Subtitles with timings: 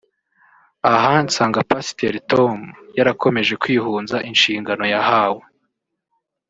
[0.91, 2.57] Aha nsanga Pasiteri Tom
[2.97, 5.43] yarakomeje kwihunza inshingo yahawe